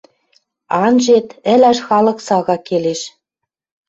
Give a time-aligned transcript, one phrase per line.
[0.83, 3.01] Анжет, ӹлӓш халык сага келеш